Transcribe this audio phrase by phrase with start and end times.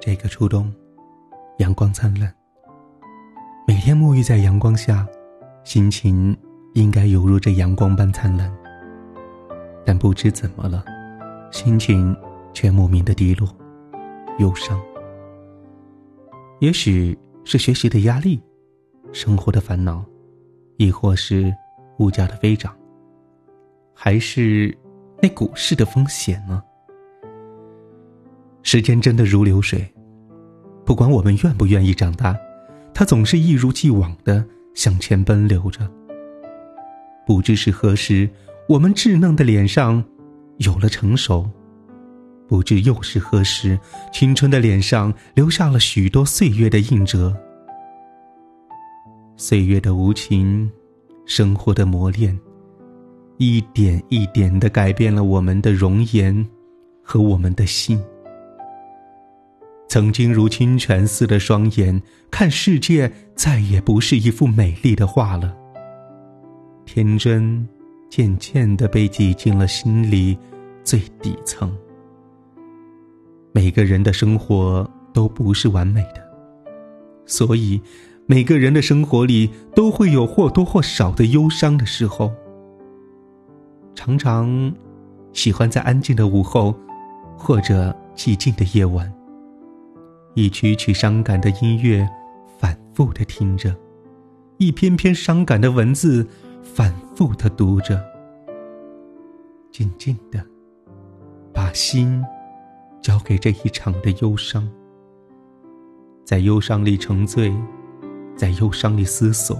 [0.00, 0.70] 这个初冬，
[1.58, 2.32] 阳光灿烂。
[3.66, 5.06] 每天沐浴在阳光下，
[5.62, 6.36] 心情
[6.74, 8.52] 应该犹如这阳光般灿烂。
[9.84, 10.84] 但不知怎么了，
[11.52, 12.14] 心情
[12.52, 13.48] 却莫名的低落、
[14.38, 14.78] 忧伤。
[16.60, 18.42] 也许是学习的压力，
[19.12, 20.04] 生活的烦恼，
[20.76, 21.54] 亦或是
[21.98, 22.76] 物价的飞涨，
[23.94, 24.76] 还是
[25.22, 26.62] 那股市的风险呢？
[28.74, 29.88] 时间真的如流水，
[30.84, 32.36] 不管我们愿不愿意长大，
[32.92, 35.88] 它总是一如既往的向前奔流着。
[37.24, 38.28] 不知是何时，
[38.68, 40.02] 我们稚嫩的脸上
[40.56, 41.48] 有了成熟；
[42.48, 43.78] 不知又是何时，
[44.12, 47.32] 青春的脸上留下了许多岁月的印折。
[49.36, 50.68] 岁月的无情，
[51.26, 52.36] 生活的磨练，
[53.38, 56.44] 一点一点的改变了我们的容颜
[57.04, 58.02] 和我们的心。
[59.94, 65.56] 曾经如清泉似的双眼，看世界再也不是一幅美丽的画了。
[66.84, 67.64] 天真，
[68.10, 70.36] 渐渐的被挤进了心里
[70.82, 71.72] 最底层。
[73.52, 76.20] 每个人的生活都不是完美的，
[77.24, 77.80] 所以
[78.26, 82.32] 每个人的生活里都会有或多或少的忧伤的时候。
[83.94, 84.74] 常常
[85.32, 86.74] 喜欢在安静的午后，
[87.36, 89.08] 或者寂静的夜晚。
[90.34, 92.08] 一曲曲伤感的音乐，
[92.58, 93.70] 反复的听着；
[94.58, 96.26] 一篇篇伤感的文字，
[96.60, 98.02] 反复的读着。
[99.70, 100.44] 静静的，
[101.52, 102.20] 把心
[103.00, 104.68] 交给这一场的忧伤，
[106.24, 107.54] 在忧伤里沉醉，
[108.36, 109.56] 在忧伤里思索，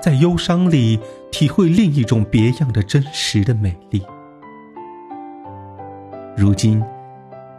[0.00, 0.98] 在忧伤里
[1.30, 4.02] 体会另一种别样的真实的美丽。
[6.34, 6.82] 如今，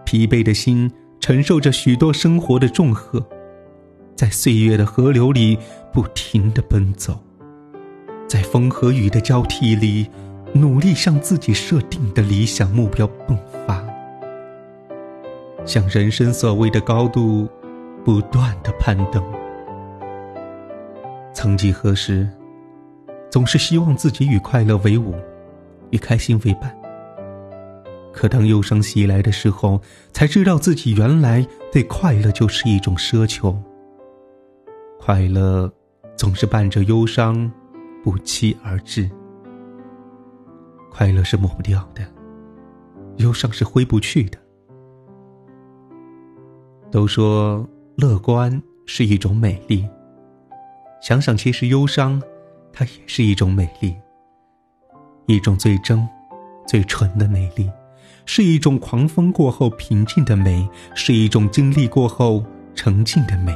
[0.03, 0.91] 疲惫的心。
[1.23, 3.25] 承受着许多生活的重荷，
[4.13, 5.57] 在岁月的河流里
[5.93, 7.17] 不停的奔走，
[8.27, 10.05] 在风和雨的交替里，
[10.51, 13.81] 努力向自己设定的理想目标迸发，
[15.63, 17.47] 向人生所谓的高度
[18.03, 19.23] 不断的攀登。
[21.33, 22.27] 曾几何时，
[23.31, 25.15] 总是希望自己与快乐为伍，
[25.91, 26.82] 与开心为伴。
[28.13, 29.81] 可当忧伤袭来的时候，
[30.13, 33.59] 才知道自己原来对快乐就是一种奢求。
[34.99, 35.69] 快乐
[36.15, 37.51] 总是伴着忧伤
[38.03, 39.09] 不期而至。
[40.91, 42.03] 快乐是抹不掉的，
[43.17, 44.37] 忧伤是挥不去的。
[46.91, 49.83] 都说乐观是一种美丽，
[51.01, 52.21] 想想其实忧伤，
[52.71, 53.95] 它也是一种美丽，
[55.25, 56.07] 一种最真、
[56.67, 57.67] 最纯的美丽。
[58.25, 63.53] 是一种狂风过后平静的美，是一种经历过后沉静的美，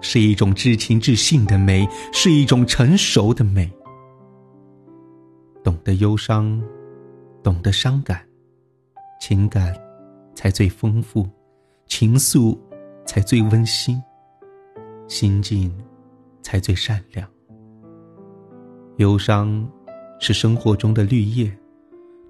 [0.00, 3.70] 是一种知情知性的美，是一种成熟的美。
[5.62, 6.62] 懂得忧伤，
[7.42, 8.24] 懂得伤感，
[9.20, 9.74] 情感
[10.34, 11.28] 才最丰富，
[11.86, 12.56] 情愫
[13.04, 14.00] 才最温馨，
[15.08, 15.70] 心境
[16.40, 17.28] 才最善良。
[18.96, 19.68] 忧伤
[20.18, 21.52] 是生活中的绿叶。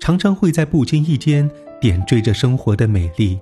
[0.00, 3.38] 常常会在不经意间点缀着生活的美丽。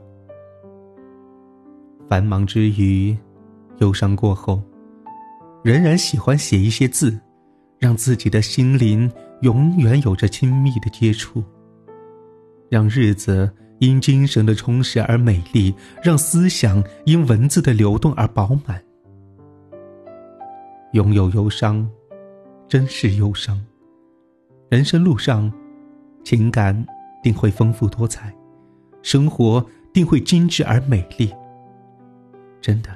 [2.08, 3.16] 繁忙之余，
[3.78, 4.60] 忧伤过后，
[5.62, 7.16] 仍然喜欢写一些字，
[7.78, 9.10] 让自己的心灵
[9.42, 11.42] 永远有着亲密的接触，
[12.68, 13.48] 让日子
[13.78, 18.82] 因精神的充实而美丽，让思想因文字的流动而饱满。
[20.92, 21.88] 拥有忧伤，
[22.66, 23.64] 真是忧伤。
[24.68, 25.50] 人生路上。
[26.24, 26.86] 情感
[27.22, 28.34] 定会丰富多彩，
[29.02, 31.32] 生活定会精致而美丽。
[32.60, 32.90] 真的，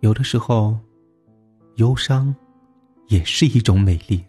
[0.00, 0.78] 有的时候，
[1.76, 2.34] 忧伤
[3.08, 4.24] 也是一种美丽。